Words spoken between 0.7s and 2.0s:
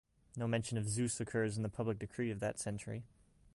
of Zeus occurs in the public